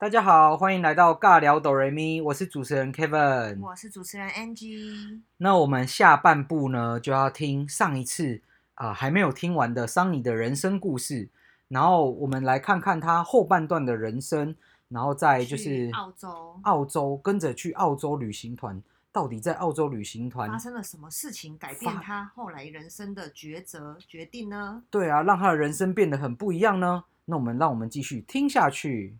[0.00, 5.22] 大家好，欢迎来到尬聊哆瑞咪，我是主持人 Kevin，我是主持人 Angie。
[5.38, 8.40] 那我们下半部呢，就要听上一次
[8.74, 11.28] 啊、呃、还没有听完的桑尼的人生故事，
[11.66, 14.54] 然后我们来看看他后半段的人生，
[14.88, 18.80] 然后再就是澳洲，澳洲跟着去澳洲旅行团，
[19.10, 24.84] 到底在澳洲旅行团发生了什么事情，改变他后来人生的抉择决定呢？
[24.90, 27.02] 对啊，让他的人生变得很不一样呢。
[27.24, 29.16] 那我们让我们继续听下去。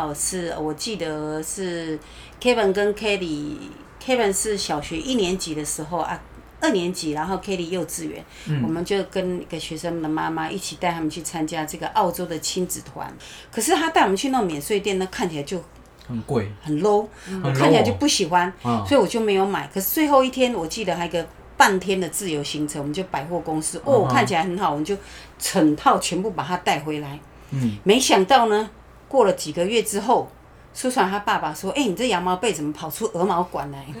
[0.00, 1.98] 哦，是我记得是
[2.40, 6.20] Kevin 跟 Kelly，Kevin 是小学一年级的时候啊，
[6.60, 13.12] 二年级，然后 Kelly 幼稚园，嗯、我们就跟一个学生的妈妈一起带他们去参加这个澳洲的亲子团。
[13.52, 15.62] 可是他带我们去那种免税店呢，看起来就
[16.08, 17.06] 很贵，很 low，
[17.42, 19.68] 我看起来就不喜欢，嗯、所以我就没有买。
[19.72, 24.96] 可是最后一天，我记得还有一个半天的自由行程，我们就百货公司，哦，看起来很好，我们就
[25.38, 27.18] 整套全部把它带回来。
[27.50, 28.70] 嗯，没想到呢。
[29.10, 30.30] 过了几个月之后，
[30.72, 33.84] 苏传他爸爸说：“哎、欸，你这羊毛被怎么跑出鹅毛管来？”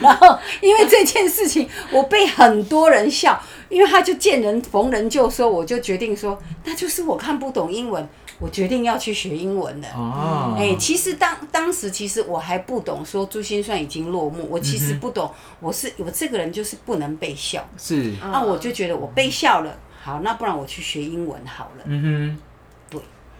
[0.00, 8.08] 然后因为这件事情，我被很多人笑，因为他就见人逢人就说，我就决定说，那就是我看不懂英文，
[8.40, 9.88] 我决定要去学英文了。
[9.94, 17.64] 哦，哎、欸，其实当当时其实我还不懂，说珠心算已经落幕，我其实不懂，我是我这个人就是不能被笑。
[17.78, 21.84] 是，那我就觉得我被笑了，好，那不然我去学英文好了。
[21.84, 22.38] 嗯哼。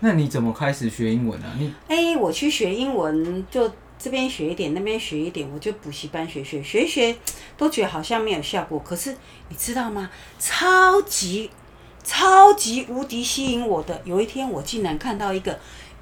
[0.00, 1.56] 那你怎么开始学英文呢、啊？
[1.58, 7.16] 你哎、欸，我去学英文，就这边学一点，那边学一点，我就补习班学学学一学，
[7.56, 8.78] 都觉得好像没有效果。
[8.80, 9.16] 可是
[9.48, 10.10] 你知道吗？
[10.38, 11.50] 超级
[12.04, 15.58] 超级无敌吸引我的，有一天我竟然看到一个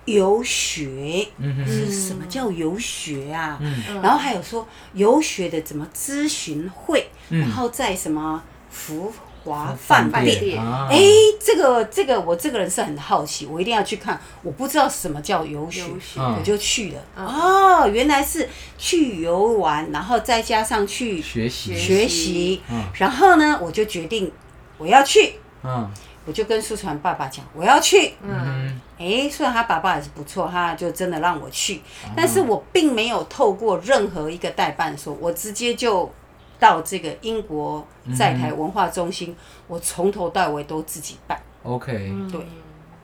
[0.06, 3.58] 游学，嗯哼，是什么叫游学啊？
[3.60, 9.12] 嗯，然后还有说游学的怎么咨询会，嗯、然后在什么服。
[9.44, 10.98] 华饭店，哎，
[11.38, 14.18] 这个这个我这个人是很好奇，我一定要去看。
[14.42, 17.00] 我不知道什么叫游学，学我就去了。
[17.14, 22.62] 嗯、哦，原来是去游玩，然后再加上去学习学习。
[22.70, 24.32] 嗯、然后呢，我就决定
[24.78, 25.34] 我要去。
[25.62, 25.90] 嗯，
[26.24, 28.14] 我就跟苏传爸爸讲我要去。
[28.22, 36.10] 嗯，哎，虽然他爸爸也是不错，他就真的让我去，嗯、但是我并没有透过任何一个代办说，我直接就。
[36.58, 39.36] 到这个英国在台文化中心，嗯、
[39.68, 41.38] 我从头到尾都自己办。
[41.62, 42.40] OK，对，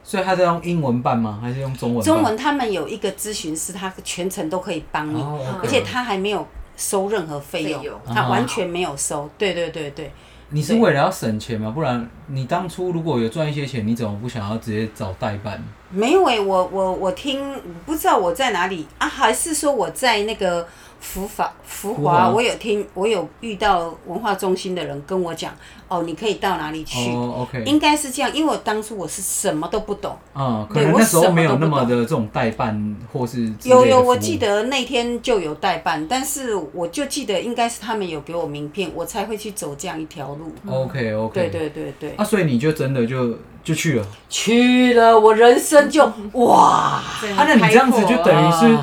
[0.03, 1.39] 所以他在用英文办吗？
[1.43, 2.05] 还是用中文？
[2.05, 5.23] 中文他们有一个咨询师，他全程都可以帮你，
[5.63, 6.47] 而且他还没有
[6.77, 9.23] 收任何费用，用他完全没有收。
[9.23, 10.13] 啊、对对对对。
[10.51, 11.71] 你是为了要省钱吗？
[11.71, 15.63] 不然你当初如果有赚一些钱，你怎么不想要直接找代办？
[15.91, 19.09] 没有诶、欸，我我我听不知道我在哪里啊？
[19.09, 20.67] 还是说我在那个？
[21.01, 25.53] 福法福华，我有听，我有遇到文化中心的人跟我讲，
[25.89, 27.11] 哦，你可以到哪里去？
[27.11, 40.53] 哦，OK，应该是这样，因为我当初我是什么都不懂，嗯，可能那时候没有那么的这种代办或是有有，我记得那天就有代办，但是我就记得应该是他们有给我名片，我才会去走这样一条路。
[40.69, 47.03] OK OK，对对对对，啊，所以你就真的就就去了，去了，我人生就 哇，
[47.37, 48.79] 啊，那你这样子就等于是。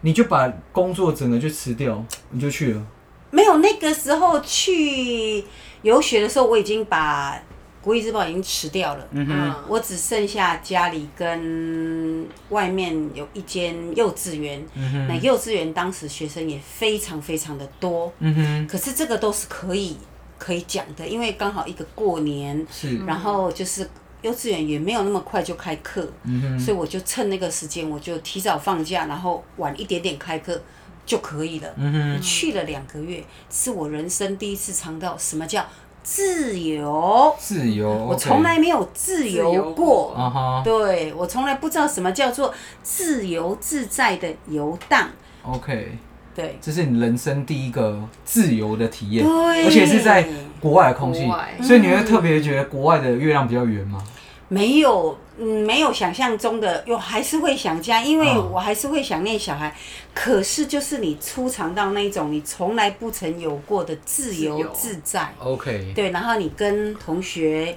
[0.00, 2.86] 你就把工作整个就辞掉，你就去了。
[3.30, 5.44] 没有，那个时候去
[5.82, 7.34] 游学的时候，我已经把
[7.82, 9.06] 《国语日报》已经辞掉了。
[9.10, 14.64] 嗯哼，我只剩下家里跟外面有一间幼稚园。
[14.74, 18.12] 嗯哼，那幼稚园当时学生也非常非常的多。
[18.20, 19.96] 嗯哼，可是这个都是可以
[20.38, 23.88] 可以讲的，因为刚好一个过年，是，然后就是。
[24.22, 30.60] 幼稚园也没有那么快就开课，嗯、哼所以我就趁那个时间，我就提早放假，然后晚一点点开课
[31.06, 31.68] 就可以了。
[31.76, 35.64] 嗯、哼去了两个月，是我人生第一次尝到什么叫
[36.02, 37.34] 自由。
[37.38, 40.14] 自由，我从来没有自由过。
[40.16, 45.08] 由对，我从来不知道什么叫做自由自在的游荡。
[45.42, 45.98] OK。
[46.34, 50.24] 对，这是你人生第一个自由的体验，对而且是在
[50.60, 51.30] 国外的空气，
[51.62, 54.02] 所以你会特别觉得国外的月亮比较圆吗？
[54.48, 59.68] 没有，嗯，没有想象中的，又还是会想家，因为我还是会想念小孩。
[59.68, 59.72] 哦、
[60.14, 65.32] 可是就是你初尝到那种你从来不曾有过的自由自在。
[65.38, 67.76] OK，对，然后你跟同学。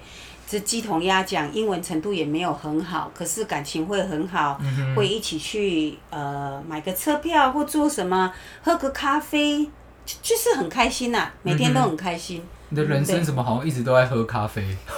[0.51, 9.63] 是鸡同鸭讲，英文程度也没有很好，可是感情会很好，嗯、会一起去呃买个车票或做什么，喝个咖啡，
[10.05, 12.43] 就，就是很开心呐、啊，每天都很开心。
[12.71, 14.65] 你的人生怎么好像一直都在喝咖啡？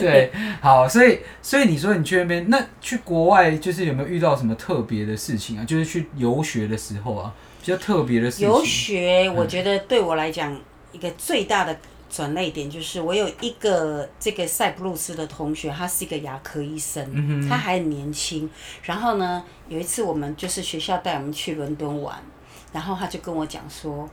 [0.00, 5.64] 对，好，所以所以你说你去那边，那去国外就是有没有遇到什么特别的事情啊？
[5.64, 8.48] 就是去游学的时候啊，比较特别的事情。
[8.48, 10.52] 游学，我觉得对我来讲。
[10.52, 10.60] 嗯
[10.94, 11.76] 一个最大的
[12.08, 18.48] 转捩点，就是我有一个这个塞浦路斯的同学，他是一个牙科医生，嗯他还很年轻。
[18.84, 22.16] 然后呢，有一次我们就是学校带我们去伦敦玩，
[22.72, 24.08] 然后他就跟我讲说。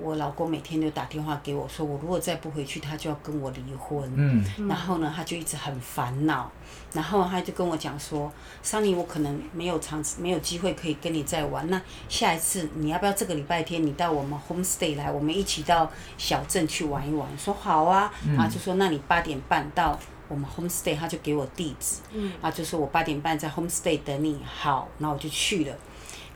[0.00, 4.12] 我老公每天都打电话给我，说我如果再不回去，他就要跟我离婚。
[4.16, 6.50] 嗯，然后呢，他就一直很烦恼。
[6.92, 8.30] 然后他就跟我讲说
[8.62, 11.68] ：“桑尼，我可能没有长没有机会可以跟你再玩。
[11.70, 18.12] 那下一次你要不要这个礼拜天你到我们 homestay 来，我们一起到小镇去玩一玩？”说好啊。
[18.26, 19.98] 然后就说：“那你八点半到
[20.28, 21.96] 我们 homestay。”他就给我地址。
[22.12, 22.32] 嗯。
[22.40, 24.40] 啊，就说我八点半在 homestay 等你。
[24.44, 25.74] 好，然后我就去了。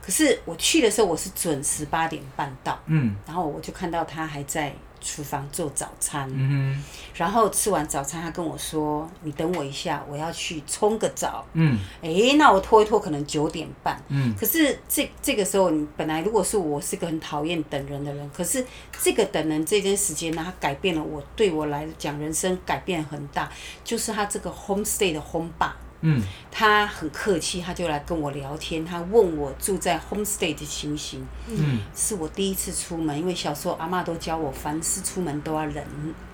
[0.07, 6.81] 可是我去的时候，我是准时八点半到，嗯，然后我就看到他还在厨房做早餐，嗯
[7.13, 18.65] 然后吃完早餐，他跟我说：“你等我一下，我要去冲个澡。”嗯，哎，那我拖一拖，可能九点半，嗯，可是这这个时候，你本来如果是我是个很讨厌等人的人，可是
[19.01, 23.51] 这个等人这段时间呢，他改变了我，对我来讲人生改变很大，
[23.83, 25.71] 就是他这个 homestay 的 home bar。
[26.01, 26.21] 嗯，
[26.51, 31.25] 他很客气，他就来跟我聊天，他问我住在 homestay 的情形。
[31.47, 35.83] 嗯，是我第一次出门，因为小时候阿妈都教我，凡事出门都要忍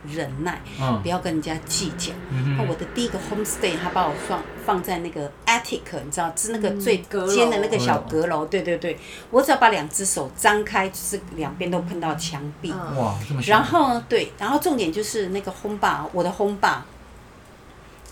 [0.06, 2.12] 忍耐，嗯不要跟人家计较。
[2.30, 8.46] 嗯那我的第一个 homestay，他把我放放在那个 attic，你知道，是那个最尖的那个小阁楼。
[8.46, 9.00] 对对对，
[9.32, 12.72] 我只要把两只手张开，就是两边都碰到墙壁。
[12.72, 13.54] 嗯哇，这么小。
[13.54, 16.80] 然后，对，然后重点就是那个 home bar，我的 home bar，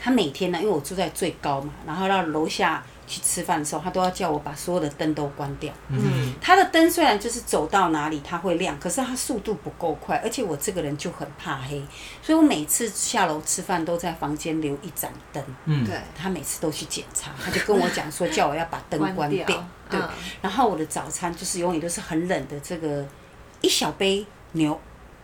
[0.03, 5.71] 他每天呢，因为我住在最高嘛，然后到楼下去吃饭的时候，他都要叫我把所有的灯都关掉。
[5.89, 11.79] 嗯他的灯虽然就是走到哪里它会亮，可是它速度不够快，而且我这个人就很怕黑，
[12.23, 15.43] 所以我每次下楼吃饭都在房间留一盏灯。
[15.65, 19.45] 嗯，对，他每次都去检查，他就跟我讲说叫我要把灯关关掉。
[19.45, 20.09] 掉对，嗯
[20.41, 23.05] 然后我的早餐就是永远都是很冷的这个
[23.61, 24.79] 一小杯牛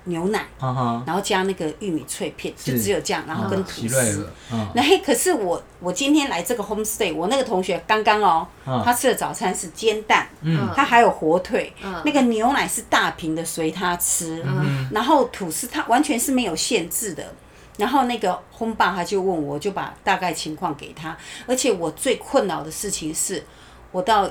[0.07, 4.23] 牛奶，然后加那个玉米脆片，就只有这样，然后跟吐司。
[4.23, 10.67] 了，嗯，那嘿，可是我我今天来这个 homestay，我那个同学刚刚哦，嗯他吃的早餐是煎蛋，嗯。
[10.75, 12.01] 他还有火腿，嗯。
[12.03, 14.89] 那个牛奶是大瓶的随他吃，嗯。
[14.91, 17.33] 然后吐司他完全是没有限制的。
[17.77, 21.15] 然后那个 home bar 他就问我，就把大概情况给他。
[21.45, 23.43] 而且我最困扰的事情是，
[23.91, 24.21] 我到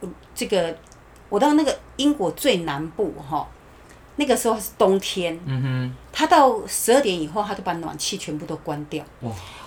[0.00, 0.74] 呃这个
[1.28, 3.46] 我到那个英国最南部哈，
[4.16, 9.04] 那个时候是冬天，嗯哼他到十二点以后，他就把暖气全部都关掉。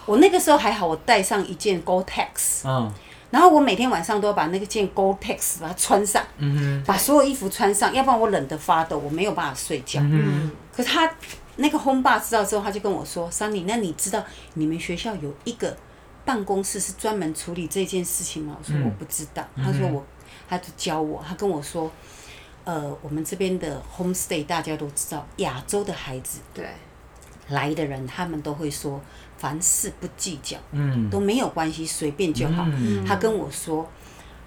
[0.05, 2.91] 我那个时候还好，我带上一件 Gore-Tex，嗯
[3.29, 9.99] 然后我每天晚上都要把那个件 Gore-Tex 把它穿上，嗯哼把所有衣服穿上，要不然我冷得发抖，我没有办法睡觉。
[10.01, 11.07] 哼，嗯，可是他
[11.57, 14.23] 那个 home bar 知道之后，他就跟我说：“Sunny，那你知道
[14.55, 15.77] 你们学校有一个
[16.25, 19.45] 办公室是专门处理这件事情吗？”我说：“嗯我不知道。
[19.55, 20.03] 他说我，
[20.49, 21.91] 他就教我，他跟我说
[22.69, 26.67] ：“呃，我们这边的 homestay 大家都知道，亚洲的孩子对，
[27.47, 29.01] 来的人，他们都会说
[29.39, 32.63] 凡事不计较。”嗯，都没有关系，随便就好。
[32.67, 33.89] 嗯他跟我说，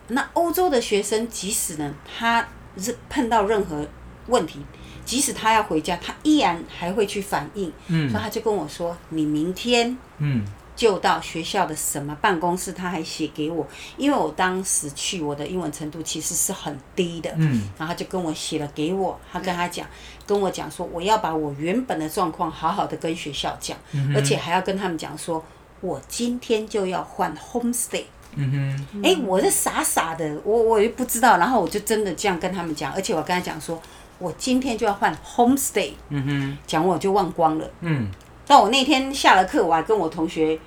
[0.06, 2.46] 那欧洲的学生，即使呢，他
[2.76, 3.84] 是碰到任何
[4.28, 4.60] 问题，
[5.04, 7.72] 即使他要回家，他依然还会去反应。
[7.88, 10.44] 嗯所以他就跟我说，你明天嗯
[10.82, 13.64] 就到学校的什么办公室，他还写给我，
[13.96, 17.32] 因为我当时去，我的英文程度其实是很低的。
[17.36, 17.70] 嗯。
[17.78, 19.86] 然后他就跟我写了给我，他跟他讲，
[20.26, 25.40] 跟我讲说，我要把我原本的状况好好的跟学校讲，嗯而且还要跟他们讲说，
[25.80, 28.02] 我今天就要换 homestay。
[28.34, 33.80] 嗯哼，哎、我是傻傻的，我我也不知道，然后我就真的这样跟他们讲，而且我跟他讲说，
[34.18, 37.70] 我今天就要换 homestay，嗯哼，讲我就忘光了。
[37.82, 38.10] 嗯。
[38.44, 40.58] 但我那天下了课，我还跟我同学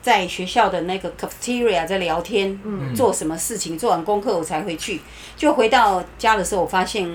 [0.00, 2.58] 在学校的那个 cafeteria 在聊天，
[2.94, 5.00] 做什么事情，做完功课我才回去。
[5.36, 7.08] 就回到家的时候，我发现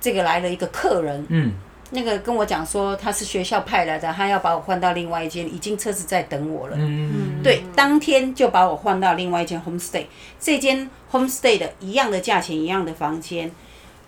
[0.00, 1.52] 这个来了一个客人，嗯
[1.90, 6.76] 那个跟我讲说他是学校派来的，他要把我换到另外一间，已经车子在等我了。
[6.78, 10.04] 嗯对，当天就把我换到另外一间 homestay，
[10.38, 13.50] 这间 homestay 的一样的价钱，一样的房间，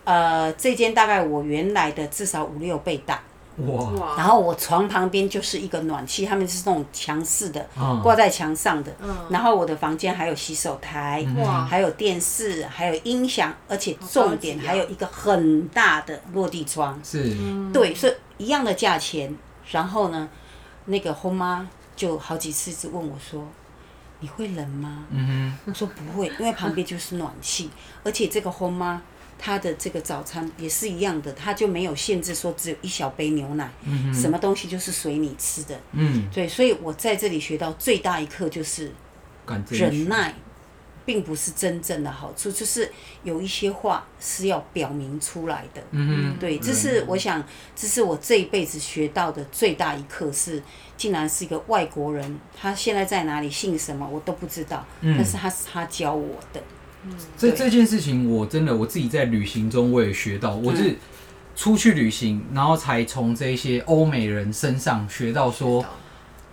[0.04, 3.22] 呃，这间大概我原来的至少五六倍大。
[3.59, 8.92] 哇，然后我床旁边就是一个暖气，他们是那种墙式的，嗯挂在墙上的。
[9.02, 16.99] 嗯然后我的房间还有洗手台，哇还有电视，还有音响，而且重点还有一个很大的落地窗。
[17.04, 17.37] 是，
[17.73, 19.37] 对，所以一样的价钱。
[19.71, 20.28] 然后呢，
[20.87, 23.47] 那个后妈就好几次一直问我说
[24.19, 27.71] ：“你会冷吗？”嗯我说不会，因为旁边就是暖气，
[28.02, 29.00] 而且这个后妈
[29.42, 35.80] 她的这个早餐也是一样的，他就没有限制说只有一小杯牛奶，嗯什么东西就是随你吃的。
[35.92, 38.92] 嗯，对，所以我在这里学到最大一课就是
[39.70, 40.35] 忍耐，
[41.06, 42.92] 并不是真正的好处，就是
[43.25, 45.82] 有一些话是要表明出来的。
[45.92, 47.42] 嗯哼，对，这是我想，
[47.75, 50.62] 这是我这一辈子学到的最大一课，是
[50.99, 56.62] 竟然是一个外国人，他现在在哪里，姓什么我都不知道，嗯、但是他是他教我的。
[57.04, 60.97] 嗯，这这件事情我真的我自己在旅行中我也学到，我是
[61.57, 65.85] 出去旅行，然后才从这些欧美人身上学到说，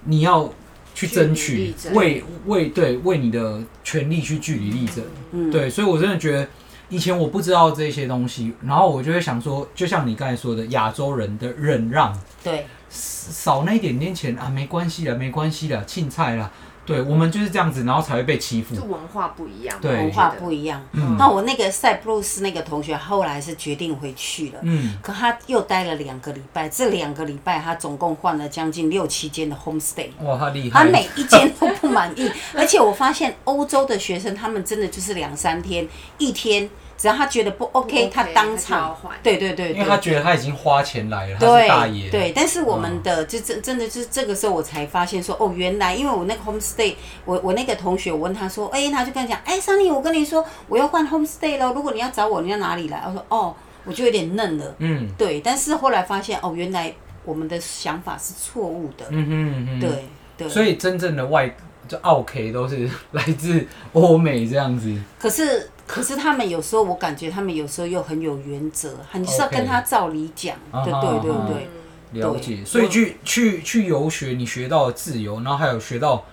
[0.05, 0.51] 你要。
[0.97, 6.47] 去争取为为对为你的权利去据理力争，嗯，对，所以我真的觉得
[6.89, 16.51] 以前我不知道这些东西，然后我就会想说，就像你刚才说的，亚洲人的忍让，对，少那一点点钱啊，没关系的，没关系的，青菜了。
[16.87, 18.73] 对，我们就是这样子，然后才会被欺负。
[18.73, 20.81] 就文化不一样，对，文化不一样。
[20.93, 30.07] 嗯，那我那个塞浦路斯那个同学后来是决定回去了，嗯，可他又待了两个礼拜，这两个礼拜他总共换了将近六七间的 homestay。
[30.23, 30.85] 哇，他厉害！
[30.85, 35.87] 他每一间都不满意， 而且我发现欧洲的学生他们真的就是两三天，
[36.17, 36.69] 一天。
[36.97, 42.09] 只要他觉得不 OK，, 不 OK 他当场，对对对，因为他觉得他已经花钱来了，对他是大爷。
[42.09, 53.03] 对，但是我们的就真真的就是这个时候我才发现说，哦，原来因为我那个 homestay，我我那个同学，我问他说，哎、欸，他就跟他讲，哎、欸，桑尼，我跟你说，我要换 homestay 了，如果你要找我，你要哪里来？
[53.05, 56.91] 我说，哦，我就有点嫩了，嗯，对，但是后来发现，哦，原来
[57.23, 61.55] 我们的想法是错误的，嗯哼嗯哼，对对，所以真正的外
[61.87, 65.69] 就奥 K 都是 来自欧美这样子，可是。
[65.87, 70.83] 可是他们有时候，我感觉他们有时候又很有原则，你是要跟他照理讲，okay.
[70.83, 71.69] 对对对
[72.11, 72.21] 对。
[72.21, 76.25] 了解，所以去去去游学，你学到了自由，然后还有学到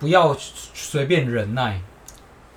[0.00, 0.36] 不要
[0.74, 1.80] 随便忍耐，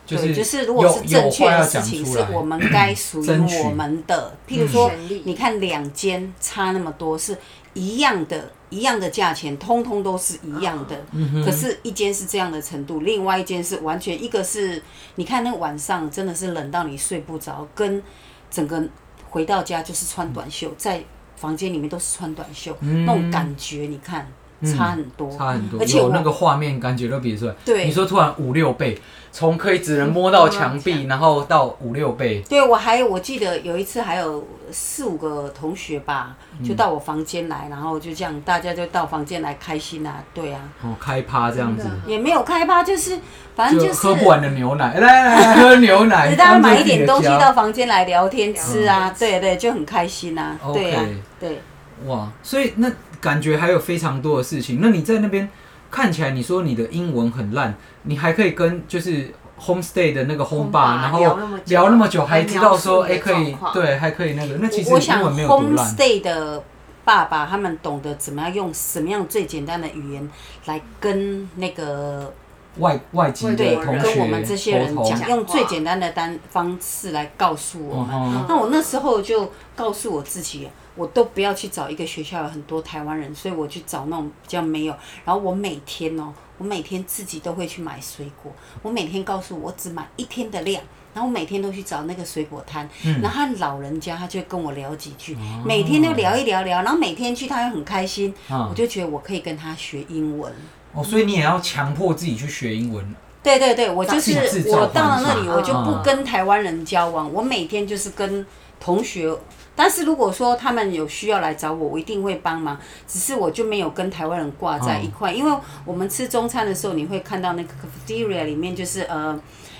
[0.07, 3.29] 就是就是如果是正确的事情，是我们该属于
[3.63, 4.35] 我们的。
[4.47, 4.91] 譬如说，
[5.25, 7.37] 你看两间差那么多，是
[7.75, 8.49] 一样的。
[8.69, 11.05] 一样的价钱，通通都是一样的。
[11.11, 14.81] 嗯、可是，一间是这样的程度，另外一间是完全一个是，
[15.15, 18.01] 你看那个晚上真的是冷到你睡不着，跟
[18.49, 18.83] 整个
[19.29, 21.03] 回到家就是穿短袖，在
[21.35, 24.27] 房间里面都是穿短袖，嗯、那种感觉，你看。
[24.61, 27.53] 差很多，差很多，而且有那个画面感觉都比出来。
[27.63, 28.99] 对，你说突然五六倍，
[29.31, 32.41] 从可以只能摸到墙壁，然后到五六倍。
[32.49, 40.59] 对，我还有我记得有一次还有四五个同学吧，就到我房间来，然后就这样大家就到房间来开心啊，对啊。
[40.83, 41.87] 哦，开趴这样子。
[42.05, 43.17] 也没有开趴，就是
[43.55, 46.35] 反正就是喝不完的牛奶，来来来喝牛奶。
[46.35, 51.05] 大家买一点东西到房间来聊天吃啊，对对，就很开心啊，对啊，
[51.39, 51.61] 对。
[52.05, 52.91] 哇，所以那。
[53.21, 54.79] 感觉还有非常多的事情。
[54.81, 55.49] 那你在那边
[55.91, 59.29] 看起来，你说你的英文很烂，你还可以跟就是
[59.59, 61.19] homestay 的那个 home bar，然后
[61.65, 64.55] 聊那么久，还知道说哎、欸、可以对，还可以那个。
[64.61, 65.85] 那其实英文没有多烂。
[65.85, 66.63] homestay 的
[67.03, 70.29] 爸爸他们懂得怎么样用什么样最简单的语言
[70.67, 72.33] 来跟那个
[72.77, 78.15] 外外籍的同学跟我们这些人讲，用最简单的单方式来告诉我们。
[78.15, 78.45] Uh.
[78.47, 80.69] 那我那时候就告诉我自己。
[80.99, 84.93] 我都不要去找一个学校有很多台湾人，所以我去找那种比较没有。
[85.23, 88.51] 然后我每天哦，我每天自己都会去买水果。
[88.81, 90.83] 我每天告诉我，我只买一天的量。
[91.11, 96.83] 然后我每天都去找那个水果摊，嗯、然后他老人家他就跟我聊几句，哦，每天都聊一聊聊。
[96.83, 100.53] 然后每天去他又很开心，哦，我就觉得我可以跟他学英文。
[100.93, 103.15] 哦，所以你也要强迫自己去学英文。
[103.41, 104.33] 对对对，我就是
[104.67, 108.45] 我到了那里，我就不跟台湾人交往，哦，我每天就是跟
[108.79, 109.35] 同学。
[109.79, 112.77] 但是如果说他们有需要来找我，我一定会帮忙。
[113.07, 119.39] 只是我就没有跟台湾人挂在一块，因为我们吃中餐的时候，你会看到那个 cafeteria 里面就是呃，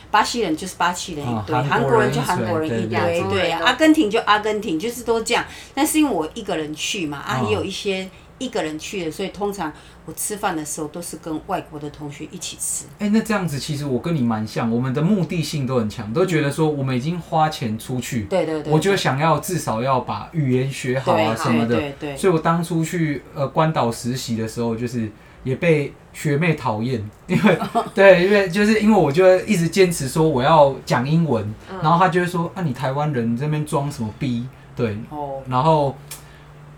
[0.09, 5.43] 巴西人就是巴西人一堆，韩国人就韩国人一堆，对啊，阿根廷就阿根廷，就是都这样。
[5.75, 8.09] 但是因为我一个人去嘛，啊，也有一些。
[8.41, 9.69] 一个人去的，所以通常
[10.09, 12.85] 我吃饭的时候都是跟外国的同学一起吃。
[12.97, 21.75] 哎、欸，那这样子其实我跟你蛮像，我们的目的性都很强，都觉得说我们已经花钱出去，对对对，我就想要至少要把语言学好啊什么的。
[21.75, 22.17] 对对对。
[22.17, 25.11] 所以我当初去呃关岛实习的时候，就是
[25.43, 27.59] 也被学妹讨厌，因为
[27.93, 34.47] 对，因为就是因为我就一直坚持说我要讲英文，嗯、然后他就会说啊，你台湾人这边装什么逼？
[34.75, 35.95] 对，哦，然后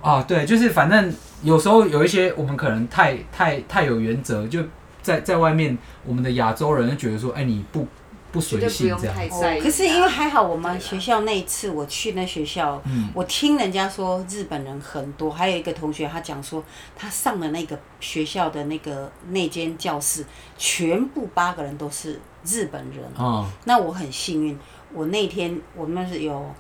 [0.02, 1.14] 啊对，就是反正。
[1.44, 4.64] 有时候有一些我们可能太太太有原则，就
[5.02, 7.88] 在在外面，我们的亚洲人就觉得说，哎，你不
[8.32, 9.16] 不随性这样。
[9.32, 12.82] 哦，可是因为还好，我们学校那一次我去那学校，
[13.14, 16.64] 我听人家说日本人很多，还有一个同学他讲说，
[16.96, 20.24] 他上的那个学校的那个那间教室，
[20.58, 23.04] 全部八个人都是日本人。
[23.18, 23.48] 哦。
[23.66, 24.60] 那我很幸运，
[24.94, 26.54] 我那天我们是有。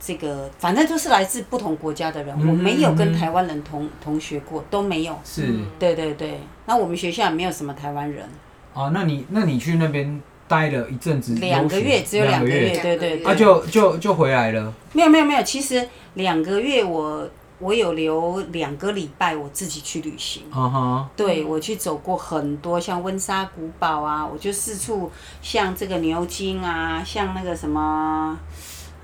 [0.00, 5.18] 这个反正就是来自不同国家的人，嗯、我没有跟台湾人同同学过，都没有。
[5.24, 6.40] 是，对对对。
[6.66, 8.28] 那我们学校也没有什么台湾人。
[8.74, 14.72] 哦，那你那你去那边待了一阵子，两个月，只有两个月，对对对，啊就就就回来了。
[14.92, 17.28] 没有没有没有，其实两个月我
[17.58, 20.44] 我有留两个礼拜我自己去旅行。
[20.54, 25.10] 嗯哼，对，我去走过很多像温莎古堡啊，我就四处
[25.42, 28.38] 像这个牛津啊，像那个什么，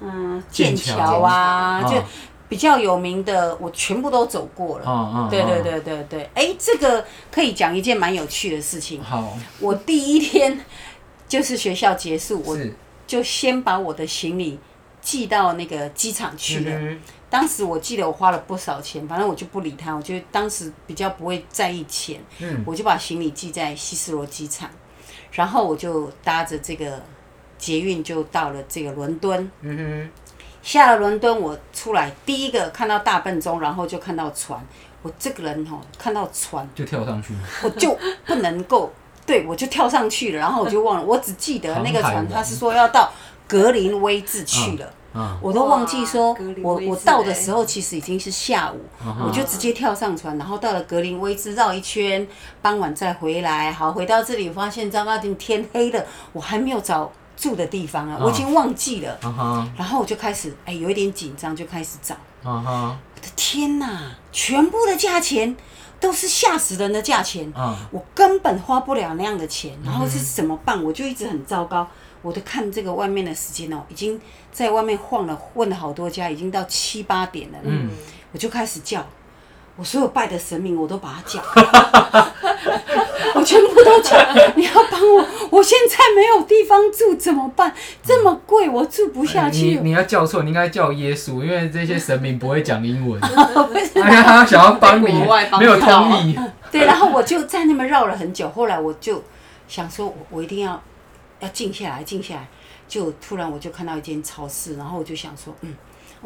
[0.05, 1.97] 嗯，剑桥啊，就。
[2.47, 4.85] 比较有名的，我全部都走过了。
[4.87, 5.31] 嗯嗯。
[5.31, 9.03] 对对对对对，哎、欸，这个可以讲一件蛮有趣的事情。
[9.03, 9.37] 好。
[9.59, 10.61] 我第一天
[11.27, 12.57] 就是学校结束，我
[13.07, 14.59] 就先把我的行李
[15.01, 16.71] 寄到那个机场去了。
[16.71, 22.23] 嗯、当时我记得我花了不少钱，反正我就不理他，我就当时比较不会在意钱。
[22.39, 22.63] 嗯。
[22.67, 24.71] 我就把行李寄在希斯罗机场，
[25.33, 27.03] 然后我就搭着这个
[27.59, 29.51] 捷运就到了这个伦敦。
[29.61, 30.11] 嗯哼。
[30.63, 34.59] 下了伦敦，我出来第一个看到大笨钟，然后就看到船。
[35.03, 37.95] 我这个人哈，看到船就跳上去，我就
[38.25, 38.91] 不能够，
[39.27, 43.13] 对我就跳上去了，然后我就忘了，我只记得那个船，他是说要到
[43.47, 48.81] 格林威治去了，嗯，我都忘记说，我我到的时候其实已经是下午，
[49.23, 52.27] 我就直接跳上船，然后到了格林威治绕一圈，
[52.63, 57.13] 傍晚再回来，好，回到这里发现糟糕，天黑了，我还没有找。
[57.37, 59.19] 住的地方啊，我已经忘记了。
[59.23, 59.67] Uh huh.
[59.77, 62.15] 然后我就开始哎、欸，有一点紧张，就开始找。
[62.45, 62.89] Uh huh.
[62.89, 65.57] 我的天哪，全部的价钱
[65.99, 67.53] 都是吓死人的价钱。
[67.53, 67.75] Uh huh.
[67.91, 69.79] 我根本花不了那样的钱。
[69.85, 70.83] 然后是怎么办？
[70.83, 71.87] 我就一直很糟糕。
[72.23, 77.59] 我都看这个外面的时间哦，已经在外面晃了，问了好多家，已经到七八点了。
[77.63, 77.91] 嗯，
[78.33, 79.07] 我就开始叫。
[79.77, 81.43] 我所有拜的神明，我都把它叫，
[83.35, 84.17] 我全部都叫。
[84.55, 87.75] 你要帮我，我现在没有地方住，怎么办？
[88.01, 89.63] 这么贵，我住不下去。
[89.63, 93.21] 你你要叫错，你应该叫耶稣，因为这些神明不会讲英文。
[94.01, 95.13] 哎呀，他想要帮你，
[95.59, 96.39] 没有通译。
[96.71, 98.49] 对，然后我就在那边绕了很久。
[98.49, 99.25] 后来我就
[99.67, 100.81] 想说，我我一定要
[101.41, 102.47] 要静下来，静下来。
[102.87, 105.75] 就突然我就看到一间超市，然后我就想说，嗯。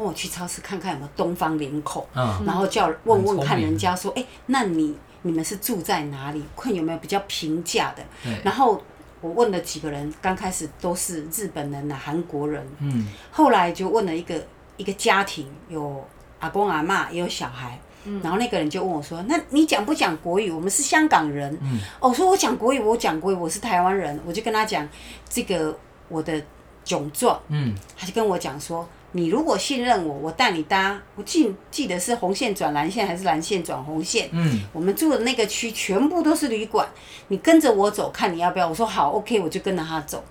[0.05, 6.43] 我去超市看看有没有东方脸孔，嗯、然后叫问问看人家说，哎、欸，那你你们是住在哪里？
[6.55, 8.03] 看有没有比较平价的。
[8.23, 8.81] 对然后
[9.19, 12.65] 我问了几个人，刚开始都是日本人呐、韩国人。
[12.79, 13.07] 嗯。
[13.29, 14.41] 后来就问了一个
[14.77, 16.01] 一个家庭，有
[16.39, 17.77] 阿公阿妈，也有小孩。
[18.05, 18.21] 嗯。
[18.23, 20.49] 然后那个人就问我说：“那你讲不讲国语？
[20.49, 21.79] 我们是香港人。”嗯。
[21.99, 24.17] 我说我讲国语，我讲国语，我是台湾人。
[24.25, 24.87] 我就跟他讲
[25.27, 26.41] 这个我的
[26.85, 27.37] 窘状。
[27.49, 27.75] 嗯。
[27.97, 28.87] 他就跟我讲说。
[29.11, 34.29] 你如果信任我，我带你搭，我记记得是红线转蓝线还是蓝线转红线？
[34.31, 36.87] 嗯，我们住的那个区全部都是旅馆，
[37.29, 38.67] 你跟着我走，看你要不要。
[38.67, 40.23] 我说好，OK，我就跟着他走。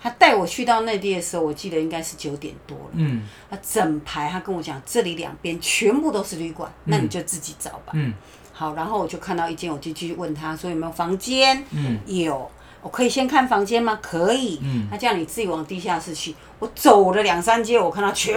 [0.00, 2.90] 他带我去到内地的时候，我记得应该是九点多了。
[2.94, 7.92] 嗯，他整排他跟我讲，这里两边全部都是旅馆，那你就自己找吧。
[7.92, 8.12] 嗯，
[8.52, 11.64] 好，然后我就看到一间，我就继续问他说有没有房间？
[11.70, 12.50] 嗯，有。
[12.82, 13.98] 我可以先看房间吗？
[14.02, 14.60] 可以。
[14.62, 16.34] 嗯，他叫你自己往地下室去。
[16.58, 18.34] 我走了两三阶，我看到全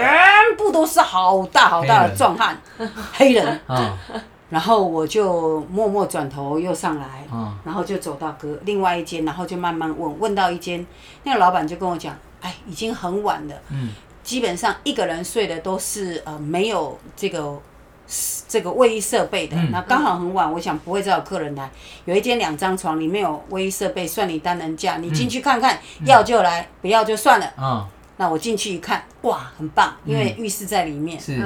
[0.56, 2.58] 部都是好大好大的壮汉，
[3.12, 3.60] 黑人。
[3.68, 3.98] 啊。
[4.50, 7.58] 然后我就默默转头又上来，啊。
[7.66, 10.86] 然后就走到隔另外一间，然后就慢慢问，问到一间，
[11.24, 13.56] 那个老板就跟我讲，哎，已经很晚了。
[13.72, 13.90] 嗯。
[14.24, 17.60] 基本上一个人睡的都是呃没有这个。
[18.48, 21.70] 这个卫浴设备的，那刚好很晚，我想不会再有客人来。
[22.06, 27.88] 有一间两张床，里面有卫浴设备，算你单人价，你进去看看，要就来，不要就算了。
[28.18, 31.20] 那我进去一看，哇，很棒，因为浴室在里面。
[31.20, 31.42] 是。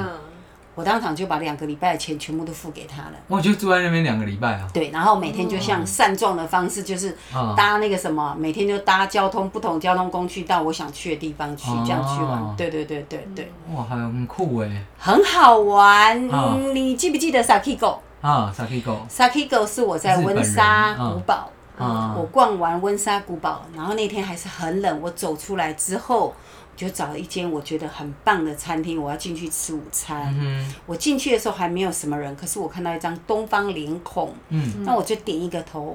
[0.76, 3.12] 我当场就把两个礼拜的钱全部都付给他了。
[3.26, 4.68] 我就住在那边两个礼拜啊。
[4.72, 7.16] 对，然后每天就像散状的方式，就是
[7.56, 12.54] 搭那个什么，每天就搭交通不同交通工具到我想去的地方去，这样去玩。
[12.56, 13.52] 对对对对对。
[13.74, 14.84] 哇，很酷哎。
[14.96, 16.28] 很好玩，
[16.74, 17.96] 你记不记得 Sakiko？
[18.20, 18.96] 啊，Sakiko。
[19.08, 26.34] Sakiko 是我在温莎古堡，我逛完温莎古堡，然后那天还是很冷，我走出来之后。
[26.80, 30.34] 就找了一间我觉得很棒的餐厅，我要进去吃午餐。
[30.40, 35.94] 嗯、我进去的时候还没有什么人，可是我看到一张东方脸孔，嗯、那我就点一个头。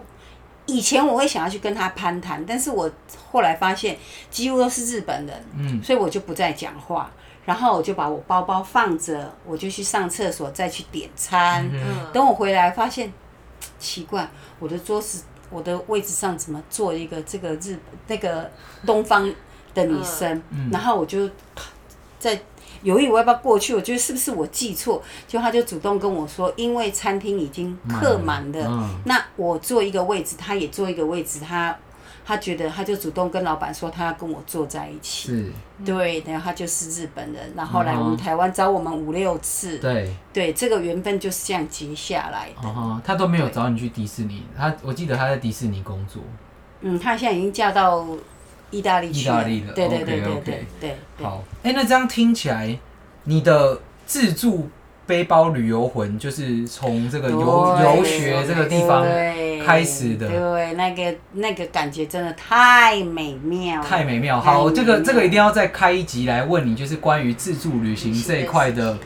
[0.67, 2.87] 以前我会想要去跟他攀谈，但是我
[3.31, 3.97] 后来发现
[4.29, 7.09] 几乎都是日本人，嗯、所以我就不再讲话。
[7.45, 11.67] 然后我就把我包包放着，我就去上厕所，再去点餐。
[11.73, 11.81] 嗯、
[12.13, 13.11] 等我回来发现
[13.79, 18.51] 奇怪，我的桌子、我的位置上怎么坐一个这个日那个
[18.85, 19.33] 东方？
[19.75, 21.29] 的女生，嗯、然后我就
[22.17, 22.41] 在
[22.81, 31.75] 犹豫我要不要过去，我觉得是不是我记错，就他就主动跟我说，因为餐厅已经客满了，嗯、那我坐一个位置，他也坐一个位置，他
[32.25, 35.51] 他觉得他就主动跟老板说他要跟我坐在一起，是，
[35.85, 43.01] 对，然后他就是日本人，然后来我们台湾找我们五六次，对，对，这个缘分就是这样结下来的。
[43.03, 46.21] 他都没有找你去迪士尼，他我记得他在迪士尼工作。
[46.81, 48.05] 嗯，他现在已经嫁到
[48.71, 49.21] 意大利去。
[49.21, 50.95] 意大利的，对对对对对。
[51.21, 52.77] 好，哎、欸，那这样听起来，
[53.23, 54.69] 你的自助
[55.05, 59.05] 背包旅游魂就是从这个游游学这个地方
[59.65, 60.27] 开始的。
[60.27, 64.39] 对，对那个那个感觉真的太美妙，太美妙。
[64.39, 68.97] 好，这个这个一定要再开一集来问你，就是关于自助旅行这一块的。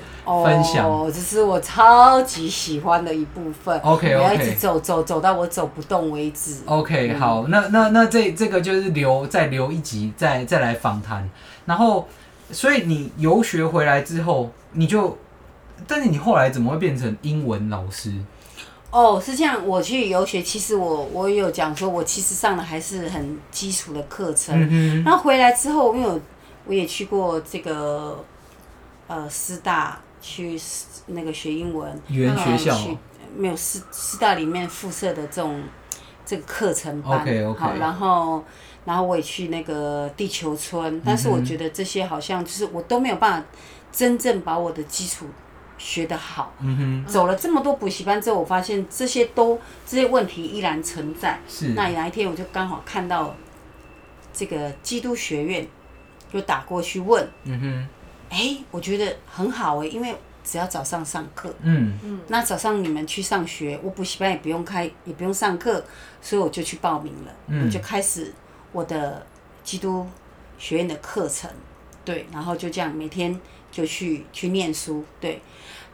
[0.43, 3.79] 分享哦，这是我超级喜欢的一部分。
[3.79, 6.57] OK OK，我要一直走走走到我走不动为止。
[6.65, 11.27] OK，好，那那那这这个就是留再留一集再再来访谈。
[11.65, 12.07] 然后，
[12.51, 15.17] 所以你游学回来之后，你就，
[15.87, 18.13] 但是你后来怎么会变成英文老师？
[18.91, 19.65] 哦，是这样。
[19.67, 24.55] 我去游学，其实我我有讲说，我其实上的还是很基础的课程。
[24.69, 26.19] 嗯然后回来之后，因为我
[26.65, 28.23] 我也去过这个
[29.07, 29.99] 呃师大。
[30.21, 30.59] 去
[31.07, 32.97] 那个学英文，语言学校去
[33.35, 35.63] 没有师师大里面附设的这种
[36.25, 37.19] 这个课程班
[37.55, 38.43] 好，然后
[38.85, 43.47] 然后我也去那个地球村，但是我觉得这些好像就是我都没有办法
[43.91, 45.25] 真正把我的基础
[45.77, 46.53] 学得好。
[46.59, 51.39] 嗯哼，走了这么多补习班之后，我发现这些都这些问题依然存在。
[51.47, 53.35] 是，那哪一天我就刚好看到
[54.33, 55.67] 这个基督学院，
[56.33, 57.27] 就打过去问。
[57.45, 57.87] 嗯哼。
[58.29, 61.93] 哎、欸，我觉得很好哎、欸，因为只要早上上课，嗯。
[62.03, 65.83] 嗯，那早上你们去上学，我补习班也不用开，也不用上课，
[66.21, 68.33] 所以我就去报名了，嗯，我就开始
[68.71, 69.25] 我的
[69.63, 70.05] 基督
[70.57, 71.49] 学院的课程，
[72.05, 73.39] 对，然后就这样每天
[73.71, 75.41] 就去去念书，对，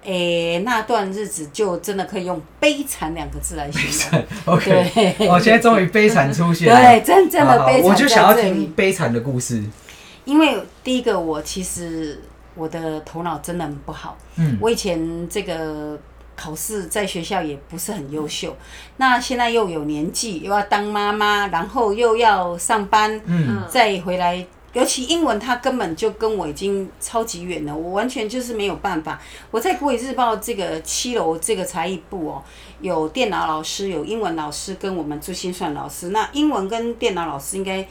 [0.03, 9.63] 哎、欸，那段日子就真的可以用悲惨两个字来形容，OK，我、哦、现在终于悲惨出现了，对，真正的悲惨，我就想要听悲惨的故事。
[10.25, 12.19] 因为第一个，我其实
[12.55, 14.17] 我的头脑真的很不好。
[14.37, 15.97] 嗯，我以前这个
[16.35, 18.55] 考试在学校也不是很优秀，
[18.97, 29.21] 那现在又有年纪，又要当妈妈，然后又要上班，嗯，再回来，尤其英文，它根本就跟我已经超级远了，我完全就是没有办法。
[29.51, 32.43] 我在国语日报这个七楼这个才艺部哦，
[32.81, 36.09] 有电脑老师，有英文老师，跟我们珠心算老师。
[36.09, 37.87] 那英文跟电脑老师应该。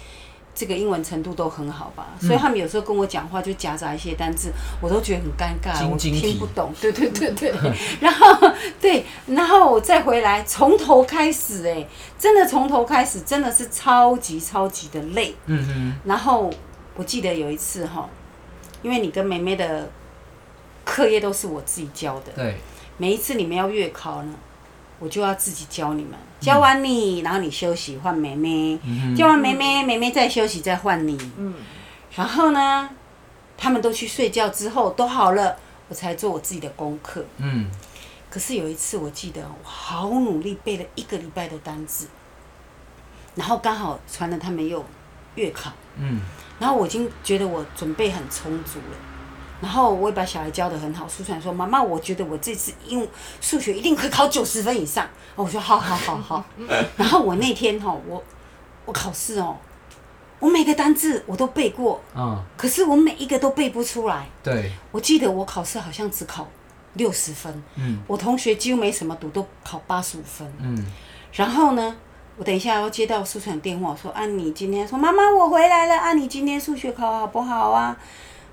[0.54, 6.72] 这个英文程度都很好吧，嗯、所以他们有时候跟我讲话就夹杂一些单字，我都觉得很尴尬，我听不懂。
[6.80, 7.52] 对对对对，
[8.00, 11.86] 然后对，然后我再回来从头开始，哎，
[12.18, 15.34] 真的从头开始，真的是超级超级的累。
[15.46, 15.94] 嗯嗯。
[16.04, 16.48] 然后
[16.94, 18.08] 我记得有一次哈，
[18.82, 19.90] 因为你跟梅梅的
[20.84, 22.56] 课业都是我自己教的，对，
[22.96, 24.32] 每一次你们要月考呢。
[24.98, 31.54] 我就要自己教你们，教完你，然后你休息换妹妹，嗯、教完妹妹，妹妹再休息再换你，嗯、
[32.14, 32.88] 然后呢，
[33.58, 35.56] 他们都去睡觉之后都好了，
[35.88, 37.24] 我才做我自己的功课。
[37.38, 37.70] 嗯、
[38.30, 42.06] 可是有一次我记得我好努力背了一个礼拜的单字，
[43.34, 44.84] 然后刚好传了他们又
[45.34, 46.20] 月考，嗯、
[46.58, 49.13] 然后我已经觉得我准备很充足了。
[49.64, 53.08] 然后我也把小孩教得很好，苏传说：“妈妈，我觉得我这次英文
[53.40, 56.44] 数学一定可以考九十分以上。”我说：“好好好好。”
[56.98, 58.22] 然后我那天哈，我
[58.84, 59.56] 我考试哦，
[60.38, 64.28] 我每个单字我都背过，嗯，可是我每一个都背不出来。
[64.42, 66.46] 对，我记得我考试好像只考
[66.92, 70.84] 六十分，嗯，我同学几乎没什么读，都考八十五分，嗯。
[71.32, 71.96] 然后呢，
[72.36, 77.96] 我等一下要接到苏传电话，我说：“啊，你今天说妈妈我回来了啊，你今天数学考好不好啊？”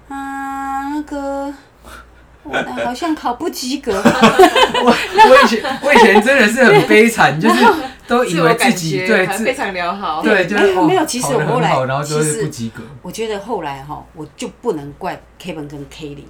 [0.10, 1.54] 啊，那个，
[2.44, 3.94] 我好像考不及格。
[4.04, 7.66] 我我以前我以前真的是很悲惨，就是
[8.08, 11.06] 都以为自己对非常良好，对，就是没有没有。
[11.06, 12.84] 其实我后来然后就是不及格。
[13.02, 16.26] 我觉得后来哈，我就不能怪 Kevin 跟 Kelly。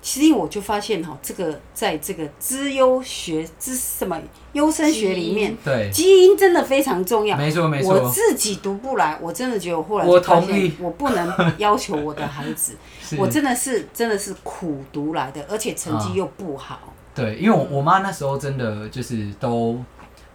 [0.00, 4.18] 其实我就发现哈，这个在这个资优学资什么
[4.52, 7.36] 优生学里面，对基因真的非常重要。
[7.36, 7.94] 没错没错。
[7.94, 12.76] 我自己读不来，我真的觉得我后来我同意，我不能要求我的孩子，
[13.18, 16.94] 我真的是真的是苦读来的，而且成绩又不好。
[17.14, 19.76] 对，因为我我妈那时候真的就是都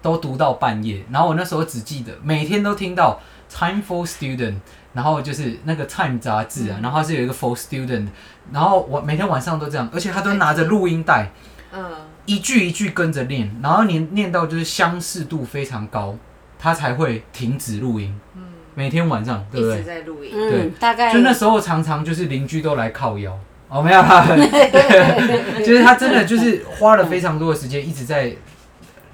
[0.02, 3.18] 都读到半夜，然后我那时候只记得每天都听到
[3.54, 4.56] Time for Student。
[4.94, 8.10] 然后就是那个《Time》杂志啊，然后它是有一个 For Student，
[8.52, 11.32] 然后我每天晚上都这样，而且他都拿着录音带，
[11.74, 11.84] 嗯，
[12.28, 16.16] 一句一句跟着念，然后念念到就是相似度非常高，
[16.60, 18.16] 他才会停止录音。
[18.36, 18.44] 嗯，
[18.76, 19.78] 每天晚上对不对？
[19.78, 20.30] 一直在录音。
[20.32, 23.36] 对，嗯，大概就那时候常常就是邻居都来靠腰。
[23.70, 24.28] 哦，没有啦，
[25.58, 28.32] 就是他真的就是花了非常多的时间一直在。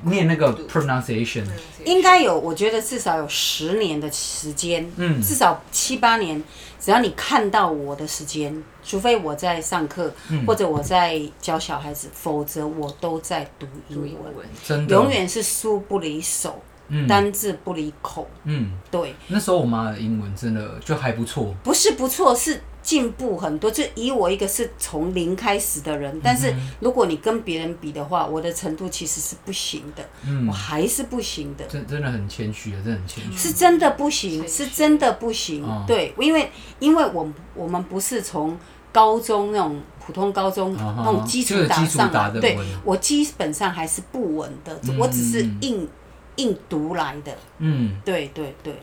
[0.03, 1.43] 念那个 pronunciation，
[1.85, 6.41] 应该有，我觉得至少有十年的时间，嗯，至少七八年。
[6.79, 16.61] 只要你看到我的时间，除非我在上课，嗯、或者我在教小孩子，否则我都在读英文，真的，永远是书不离手。
[16.91, 19.13] 嗯，单字不离口，嗯，对。
[19.27, 22.59] 那时候我妈的英文真的就还不错，不是不错，是
[22.89, 23.69] 进步很多。
[23.69, 31.65] 就以我一个是从零开始的人，但是如果你跟别人比的话，我的程度其实是不行的，嗯，我还是不行的。
[31.65, 33.37] 真真的很谦虚啊，真的很谦虚。
[33.37, 35.63] 是真的不行，是真的不行。
[35.63, 36.49] 哦、对，因为
[36.79, 38.57] 因为我我们不是从
[38.91, 45.87] 高中那种普通高中那种基础打上来，对，我基本上还是不稳的，嗯、我只是硬。
[46.35, 48.73] 硬读来的，嗯，对对对，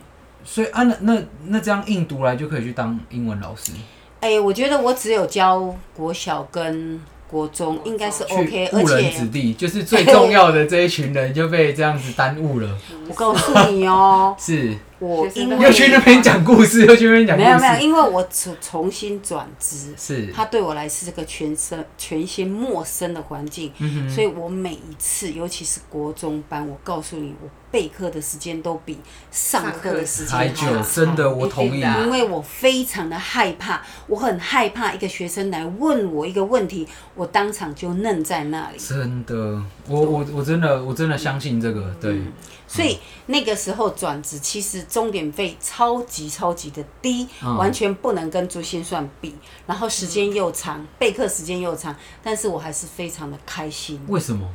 [0.45, 3.73] 所以啊，那那那这样硬读来就可以去当英文老师？
[4.21, 7.01] 哎、欸，我觉得我只有教国小跟。
[7.29, 12.79] 国中应该是 OK，而且误人子弟就是最重要的这一群人就被这样子耽误了。
[13.09, 17.49] 我告诉你哦， 是我因为又去那边讲故事，又去那边讲故事。
[17.49, 28.99] 没有没有，因为我重重新转职，是他对我来是个全新全新陌生的环境，嗯、所以我每一次，尤其是国中班，我告诉你，我备课的时间都比
[29.31, 30.65] 上课的时间还久。
[30.83, 31.81] 真的，我同意。
[31.81, 36.89] 因为我非常的害怕，我很害怕一个学生来问我一个问题。
[37.15, 38.79] 我当场就愣在那里。
[38.79, 42.15] 真的，我我我真的我真的相信这个，对。
[42.15, 42.33] 嗯、
[42.67, 49.35] 所以那个时候转职，其实钟点费超级超级的低，嗯、完全不能跟珠心算比。
[49.67, 54.01] 然后时间又长，嗯、备课时间又长，但是我还是非常的开心。
[54.09, 54.49] 为什么？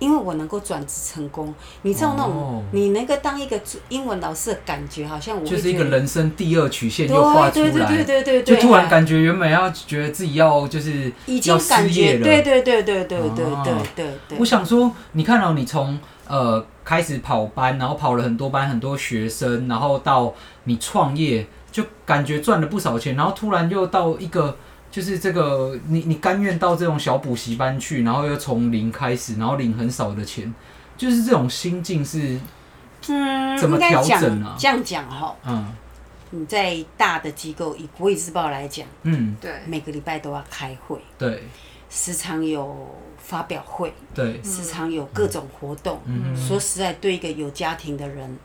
[0.00, 14.38] 因为我能够转职成功，你知道那种、哦、你能够当一个英文老师的感觉，好像我就是一个人生第二曲线又画出来，对对对对对对，就突然感觉原本要觉得自己要就是已经感觉对对对对对对对对对。
[14.38, 20.34] 我想说，你看到你从呃开始跑班，然后跑了很多班，很多学生，然后到
[20.64, 24.56] 你创业，就感觉赚了不少钱，然后突然又到一个。
[24.90, 30.52] 就是这个，你你甘愿到这种小补习班去，然后又从零开始，然后领很少的钱，
[30.96, 32.40] 就是这种心境是，
[33.08, 34.56] 嗯，怎么调整呢？
[34.58, 35.72] 这样讲哈，嗯，
[36.30, 41.44] 你在大的机构以国语日报来讲，嗯，对，每个礼拜都要开会，对，
[41.88, 48.36] 时常有发表会，对，时常有各种活动，嗯，说实在，对一个有家庭的人。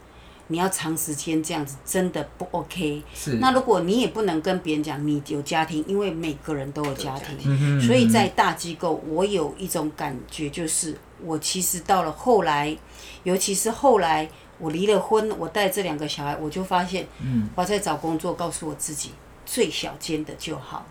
[0.48, 3.02] 你要长时间这样子真的不 OK。
[3.14, 3.36] 是。
[3.42, 12.78] 那如果你也不能跟别人讲你有家庭，因为每个人都有家庭，所以在大机构，我有一种感觉，就是我其实到了后来，
[13.24, 14.30] 尤其是后来
[14.60, 19.12] 我离了婚，我带这两个小孩，我就发现，嗯，我在找工作，告诉我自己。
[19.46, 20.86] 最小间的就好，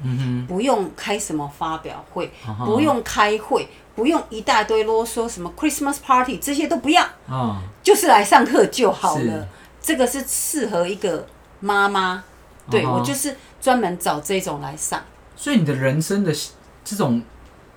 [0.47, 9.49] 不用开什么发表会，哦、不用开会，不用一大堆啰嗦，什么 Christmas party 这些都不要，哦、就是来上课就好了。
[9.83, 11.27] 这个是适合一个
[11.61, 12.25] 妈妈，
[12.71, 15.03] 对、哦、我就是专门找这种来上。
[15.37, 16.33] 所以你的人生的
[16.85, 17.23] 这种，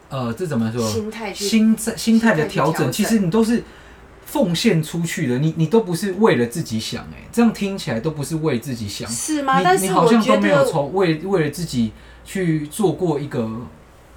[0.10, 0.88] 呃，这怎么说？
[0.88, 3.64] 心态心心态的调整，其实你都是。
[4.28, 9.58] 奉献出去的，你你都不是为了自己想，哎，这样听起来都不是为自己想，是吗？
[9.58, 11.94] 你但是你好像都没有从为为了自己
[12.26, 13.50] 去做过一个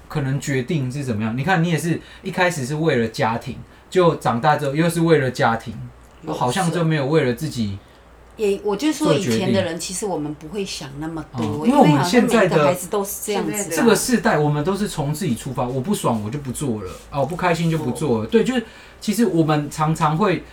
[0.09, 1.35] 可能决定是怎么样？
[1.37, 3.55] 你看，你也是一开始是为了家庭，
[3.89, 5.73] 就长大之后又是为了家庭，
[6.25, 7.79] 我好像就没有为了自己。
[8.49, 13.75] 也，我就说以前的人，其实我们不会想那么多，嗯、因为我们现在的孩子都是这样子。
[13.75, 18.27] 这个世代，我们都是从自己出发，我不爽我就不做了啊，我不开心就不做了。
[18.27, 18.65] 对，就是。
[19.01, 20.43] 其实我们常常会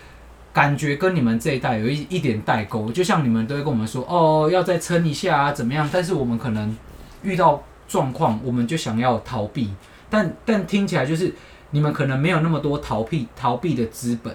[0.54, 5.86] 感觉跟你们这一代有一一点代沟，就像你们都会跟我们说哦，要再撑一下啊，怎么样？
[5.92, 6.74] 但是我们可能
[7.22, 9.70] 遇到状况，我们就想要逃避，
[10.08, 11.34] 但但听起来就是
[11.72, 14.34] 你们可能没有那么多逃避逃避的资本，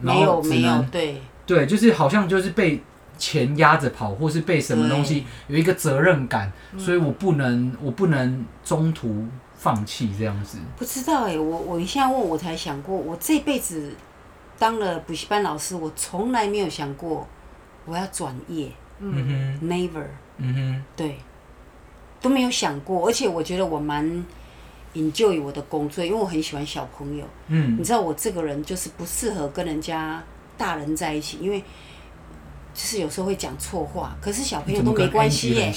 [0.00, 2.82] 没有没有对对，就是好像就是被
[3.18, 9.26] 钱压着跑，或是被什么东西有一个责任感，对所以我不能我不能中途。
[9.56, 13.94] 放弃这样子，不知道哎、欸，我我你现在问我才想过，我这辈子
[14.58, 17.26] 当了补习班老师，我从来没有想过
[17.86, 20.04] 我要转业，嗯哼，never，
[20.36, 21.16] 嗯哼，对，
[22.20, 24.04] 都没有想过，而且我觉得我蛮
[24.92, 30.22] enjoy 我的工作，因为我很喜欢小朋友，嗯，你知道我这个人就是不适合跟人家
[30.56, 31.62] 大人在一起，因为。
[32.76, 35.72] 就是有时候会讲错话，可是小朋友都没关系耶。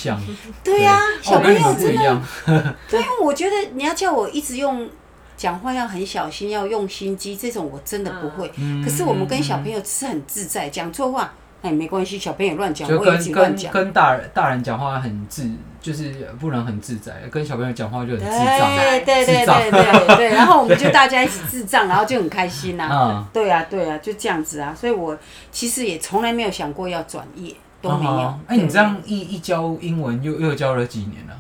[0.64, 2.24] 对呀，小朋友真的。
[2.90, 4.90] 对，我觉得你要叫我一直用
[5.38, 8.52] 讲话要很小心，要用心机，这种我真的不会。
[8.84, 11.32] 可是我们跟小朋友是很自在，讲错话。
[11.62, 13.72] 那也没关系，小朋友乱讲，我也乱讲。
[13.74, 15.50] 跟大人大人讲话很自，
[15.82, 17.14] 就是不能很自在。
[17.32, 20.30] 跟小朋友讲话就很智障，对对对对对对。
[20.30, 23.28] 然后我们就大家一起智障，然后就很开心呐。
[23.34, 24.74] 对啊对啊，就这样子啊。
[24.76, 25.18] 所以我
[25.52, 28.40] 其实也从来没有想过要转业，都没有。
[28.48, 31.34] 哎，你这样一一教英文，又又教了几年了？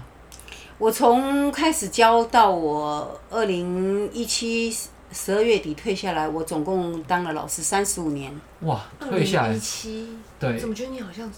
[0.79, 4.71] 我从开始教到我二零一七
[5.11, 8.31] 十二月底退下来，我总共当了老师三十五年。
[8.61, 9.59] 哇，退下来。
[10.39, 10.57] 对。
[10.57, 11.29] 怎么觉得你好像？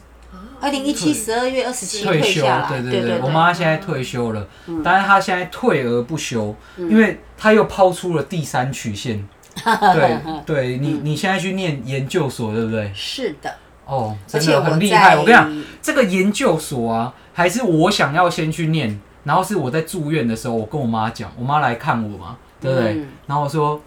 [0.61, 4.47] 二零一七十二月二十七退休，对对对，我妈现在退休了，
[4.83, 9.27] 但是她现在退而不休，因为她又抛出了第三曲线。
[9.65, 12.91] 对，对你你现在去念研究所，对不对？
[12.93, 13.51] 是的。
[13.85, 15.17] 哦，真的很厉害。
[15.17, 23.01] 我跟你讲，这个研究所啊，还是我想要先去念，然后是我在住院的时候，我跟我妈讲，我妈来看我嘛，对不对？
[23.27, 23.81] 然后我说。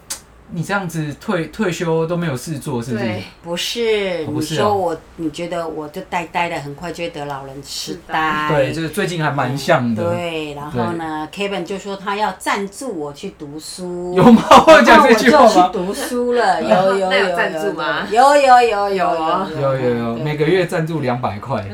[0.55, 3.07] 你这样子退退休都没有事做，是不是？
[3.43, 8.51] 不是，你说我，你觉得我就呆呆的，很快就会得老人痴呆。
[8.51, 10.13] 对，就是最近还蛮像的。
[10.13, 14.13] 对，然后呢，Kevin 就说他要赞助我去读书。
[14.15, 14.43] 有吗？
[14.67, 15.45] 我讲这句话吗？
[15.47, 18.07] 我就去读书了，有有有赞助吗？
[18.11, 21.65] 有有有有有有有，每个月赞助两百块，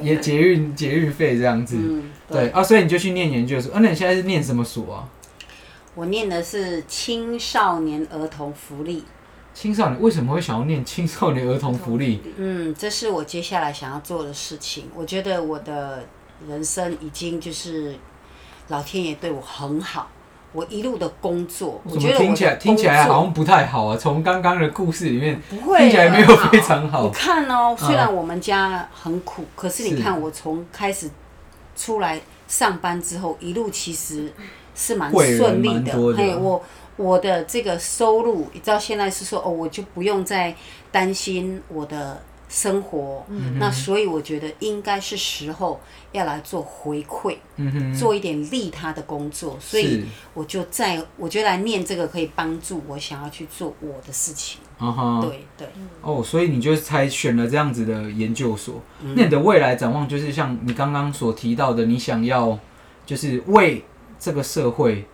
[0.00, 1.76] 也捷运捷运费这样子。
[2.26, 3.74] 对啊，所以你就去念研究所。
[3.74, 5.04] 啊，那你现在是念什么所啊？
[5.96, 9.02] 我念的是青少年儿童福利。
[9.54, 12.20] 青少年为什么会想要念青少年儿童福利？
[12.36, 14.90] 嗯，这是我接下来想要做的事情。
[14.94, 16.04] 我觉得我的
[16.46, 17.96] 人生已经就是
[18.68, 20.10] 老天爷对我很好。
[20.52, 23.96] 我一路的工作，我觉得听起来听起来好像不太好啊。
[23.96, 27.04] 从刚刚的故事里面，不会听起来没有非常好。
[27.08, 31.08] 你看哦，虽然我们家很苦，嗯、可是你看我从开始
[31.74, 34.30] 出来上班之后，一路其实。
[34.76, 36.62] 是蛮顺利的，嘿，我
[36.96, 40.54] 我的这个收入，你知道现在是说哦，我就不用再
[40.92, 45.80] 担心我的生活，嗯、那所以我觉得应该是时候
[46.12, 54.60] 要来做回馈，嗯、哼做一点利他的工作，所以我就在我觉得来念这个可以帮助我想要去做我的事情，
[55.22, 55.68] 对对，
[56.02, 62.58] 哦，所以你就才选了这样子的研究所，嗯、那你的未来展望就是像你刚刚所提到的，你想要
[63.06, 63.82] 就是为。
[64.18, 65.06] 这个社会，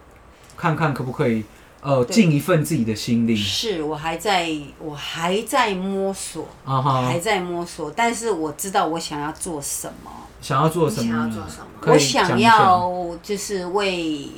[0.56, 1.44] 看看可不可以，
[1.80, 3.34] 呃，尽一份自己的心力。
[3.36, 7.02] 是我还在，我还在摸索，uh.
[7.06, 7.90] 还在摸索。
[7.90, 10.10] 但是我知道我想要做什么。
[10.40, 11.12] 想要做什么？
[11.12, 11.92] 想要做什么？
[11.92, 14.28] 我想要就是为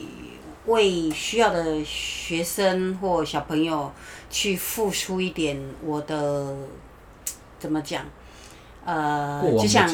[0.66, 3.92] 为需要的学生或小朋友
[4.30, 6.54] 去付出一点我的，
[7.58, 8.04] 怎么讲？
[8.84, 9.88] 呃，就像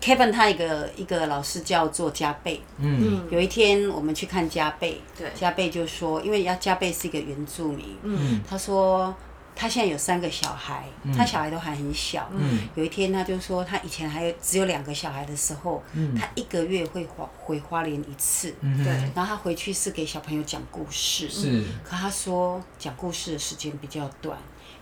[0.00, 2.60] Kevin 他一个一个老师叫做加倍。
[2.78, 7.96] 嗯，有一天我们去看加倍，对，加倍就说，因为要加倍是一个原住民。
[8.02, 9.14] 嗯，他说
[9.56, 12.30] 他现在有三个小孩，嗯、他小孩都还很小。
[12.32, 18.54] 嗯，有一天他就说，他以前还有只有两个小孩的时候，嗯、他一个月会回回花莲一次。
[18.60, 18.92] 嗯，对。
[19.16, 21.28] 然后他回去是给小朋友讲故事。
[21.28, 21.64] 是。
[21.82, 24.38] 可他说讲故事的时间比较短。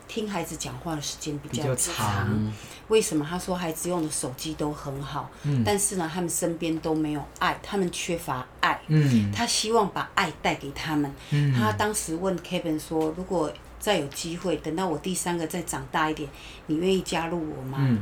[0.09, 2.53] 听孩子讲话的时间比较长，
[2.89, 3.27] 为什么？
[3.29, 8.81] 他说孩子用的手机都很好，嗯、但是呢，他们身边都没有爱，他们缺乏爱。
[8.87, 11.13] 嗯、他希望把爱带给他们。
[11.31, 16.29] 嗯、他当时问 Kevin 说：“如果再有机会，等到我第三个再长大一点，
[16.67, 17.99] 你愿意加入我吗？”嗯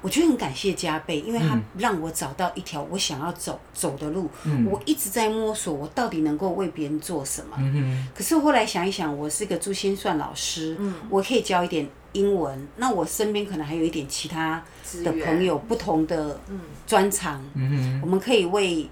[0.00, 4.30] 我觉得很感谢加倍，因为他让我找到一条我想要走走的路。
[4.44, 7.56] 嗯、我一直在摸索，我到底能够为别人做什么。
[7.58, 12.68] 嗯、可是后来想一想，我是个珠心算老师，嗯、我可以教一点英文。
[12.76, 14.62] 那我身边可能还有一点其他
[15.02, 16.40] 的朋友，不同的
[16.86, 17.44] 专长。
[17.54, 18.88] 嗯、我们可以为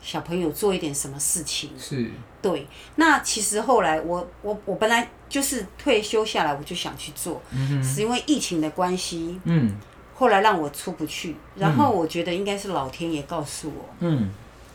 [0.00, 1.70] 小朋友做一点什么事情。
[1.76, 2.10] 是。
[2.40, 2.68] 对。
[2.94, 9.40] 那其实后来我我我本来就是退休下来，我就想去做，嗯、是因为疫情的关系。
[9.42, 9.74] 嗯。
[10.18, 14.30] 后来让我出不去，然后我觉得应该是老天爷告诉我，嗯，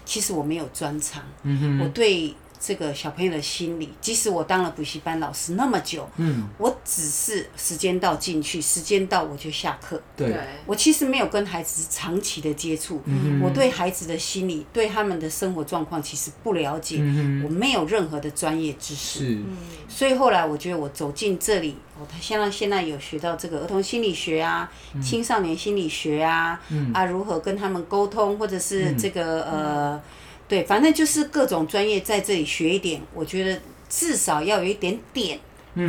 [0.06, 2.34] 其实我没有专长，嗯哼，我对。
[2.66, 10.02] 这个小朋友的心理，即使我当了补习班老师那么久，嗯，我只是时间到进去，时间到我就下课。
[10.16, 10.34] 对，
[10.66, 19.42] 我其实没有跟孩子长期的接触，嗯，我对孩子的心理，对他们的生活状况其实不了解，嗯，我没有任何的专业知识，是，
[19.90, 30.02] 所以后来我觉得我走进这里，我现在现在有学到这个儿童心理学啊，嗯、青少年心理学啊，嗯、啊，如何跟他们沟通，或者是这个、嗯、呃。
[30.48, 35.40] 对，反正就是各种专业在这里学一点，我觉得至少要有一点点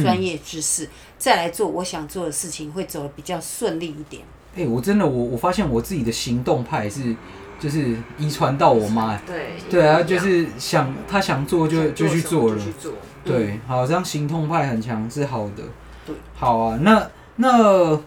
[0.00, 4.22] 专业知识，嗯、再来做我想做的事情，会走的比较顺利一点。
[4.56, 7.14] 哎、欸，我真的，我我发现我自己的行动派是，
[7.58, 9.20] 就是遗传到我妈。
[9.26, 9.54] 对。
[9.68, 12.58] 对啊，就是想她想做就就去做了。
[12.58, 12.92] 去做。
[13.24, 15.62] 对，好，这样行动派很强是好的。
[16.06, 16.14] 对。
[16.34, 18.00] 好啊，那那。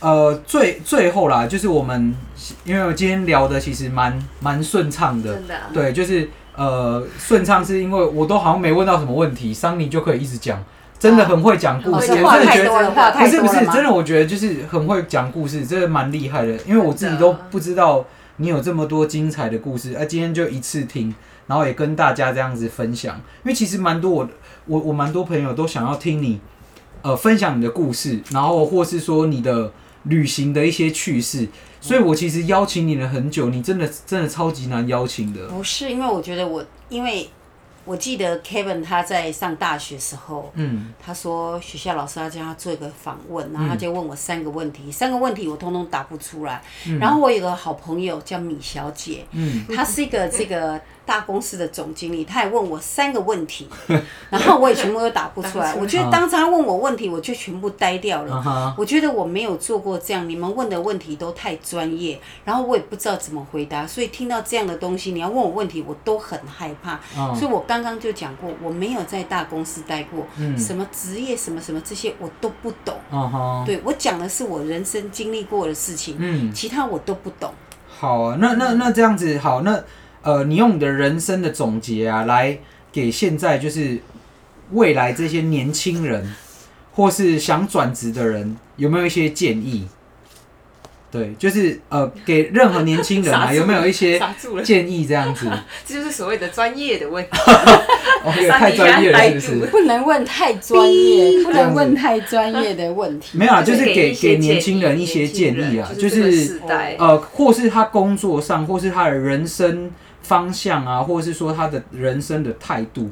[0.00, 2.14] 呃，最最后啦，就是我们，
[2.64, 10.62] 因为我今天聊的其实蛮蛮顺畅的，真的，对，就是呃顺畅是因为我都好像没问到什么问题，桑尼就可以一直讲，
[10.98, 18.04] 真的很会讲故事，我真的觉得不是不是，真的我觉得就是很会讲故事，真的蛮厉害的，因为我自己都不知道
[18.36, 21.14] 你有这么多精彩的故事，而，今天就一次听。
[21.48, 23.14] 然后也跟大家这样子分享。
[23.14, 24.28] 因为其实蛮多我
[24.66, 26.40] 我我蛮多朋友都想要听你
[27.02, 29.70] 呃分享你的故事，然后或是说你的
[30.06, 31.48] 旅行的一些趣事，
[31.80, 35.46] 所以我其实邀请你了很久，你真的真的超级难邀请的。
[35.48, 37.28] 不是，因为我觉得我因为。
[37.88, 46.60] 我记得 Kevin 他在上大学时候，嗯，他说学校老师要叫他做一个访问，然后他就问我三个问题，嗯、三个问题我通通答不出来。
[46.88, 50.80] 嗯、然后我有个好朋友叫米小姐，嗯，她是一个这个。
[51.06, 53.68] 大公司的总经理，他也问我三个问题，
[54.28, 55.72] 然后我也全部都答不出来。
[55.76, 58.74] 我觉得当他问我问题，我就全部呆掉了。
[58.76, 63.86] 我觉得我没有做过这样，你们问的问题都太专业，然后我也不知道怎么回答。
[63.86, 66.98] 所以听到这样的东西，你要问我问题，我都很害怕。
[67.34, 70.26] 所以我刚刚就讲过，我没有在大公司待过，
[70.58, 72.96] 什么职业什么什么这些我都不懂。
[73.64, 77.54] 对，我讲的是我人生经历过的事情，其他我都不懂。
[77.88, 79.82] 好啊，那那那这样子好那。
[80.26, 82.58] 呃，你用你的人生的总结啊，来
[82.90, 83.96] 给现在就是
[84.72, 86.34] 未来这些年轻人，
[86.92, 89.86] 或是想转职的人，有没有一些建议？
[91.12, 94.20] 对，就是呃，给任何年轻人啊， 有没有一些
[94.64, 95.06] 建议？
[95.06, 95.48] 这样子，
[95.86, 97.30] 这就是所谓的专业的问题。
[98.50, 99.70] 太专业了，是不是？
[99.70, 103.38] 不能问太专业，不能问太专业的问题。
[103.38, 106.60] 没有啊，就是给给年轻人一些建议啊，就是
[106.98, 109.92] 呃，或是他工作上，或是他的人生。
[110.26, 113.08] 方向啊，或者是说他的人生的态度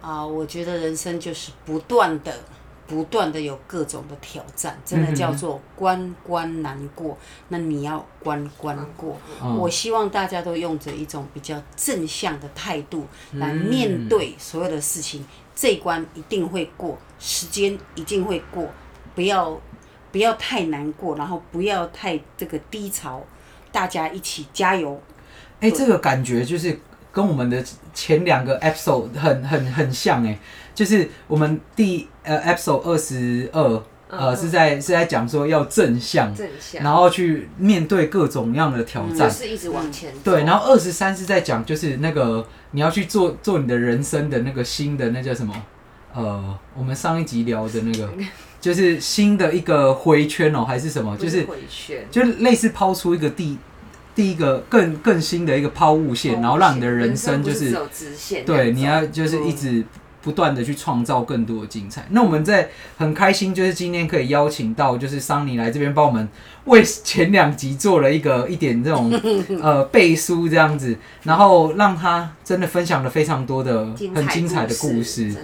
[0.00, 2.34] 啊，我觉得人生就是不断的、
[2.86, 7.16] 不断的有各种的挑战，真的叫做关关难过。
[7.48, 9.16] 那你要关关过。
[9.58, 15.24] 我希望大家都用着一种比较正向的态度来面对所有的事情，
[15.54, 18.68] 这一关一定会过，时间一定会过，
[19.14, 19.60] 不要
[20.10, 23.22] 不要太难过，然后不要太这个低潮，
[23.70, 25.00] 大家一起加油。
[25.62, 26.76] 哎、欸，这个感觉就是
[27.12, 30.36] 跟我们的前两个 episode 很很很像哎，
[30.74, 40.12] 就是我们第呃 episode 二十二呃是在是在讲说要正向，正向，然后去面对各种样的挑战，是一直往前。
[40.24, 45.54] 对，然后二十三是在讲就是那个你要去做做你的人生的那个新的那叫什么
[46.12, 48.12] 呃，我们上一集聊的那个
[48.60, 51.16] 就是新的一个回圈哦，还是什么？
[51.16, 53.58] 就是回圈，就是类似抛出一个地。
[54.14, 57.74] 第一个更更新的一个抛物线，然后让你的人生就是
[58.44, 59.84] 对，你要就是一直
[60.22, 62.06] 不断的去创造更多的精彩。
[62.10, 66.28] 那我们在很开心，就是今天可以邀请到就是桑尼来这边帮我们
[66.64, 69.12] 为前两集做了一个一点这种
[69.60, 75.34] 呃背书这样子，然后让他真的分享了非常多的很精彩的故事，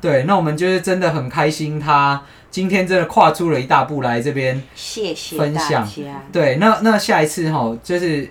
[0.00, 0.24] 对。
[0.24, 2.22] 那我们就是真的很开心他。
[2.48, 5.86] 今天真的跨出了一大步来这边，谢谢分享。
[6.32, 8.26] 对，那那下一次哈，就是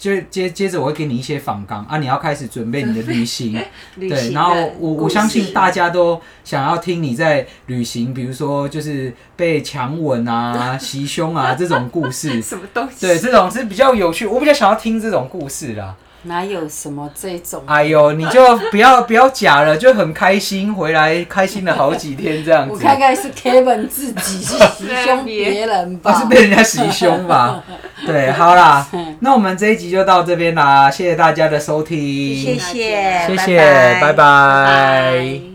[0.00, 3.62] 就接接着我会给你一些访纲啊，你要开始准备你的旅行。
[4.00, 12.40] 对，然后我我相信大家都想要听你在旅行，比如说就是被强吻啊、 袭胸啊这种故事。
[12.40, 13.06] 什么东西？
[13.06, 15.94] 对，这种是比较有趣，我比较想要听这种故事啦。
[16.22, 17.62] 哪有什么这种？
[17.66, 22.72] 哎呦，你就不要 不要假了，就很开心回来，开心了好几天这样子。
[22.74, 26.14] 我看看是 Kevin 自己是袭胸别人吧？
[26.20, 27.62] 是被人家袭胸吧？
[28.06, 28.86] 对，好啦，
[29.20, 31.98] 那我们这一集就到这边啦，谢谢大家的收听，
[32.42, 35.49] 谢谢，谢谢，拜拜。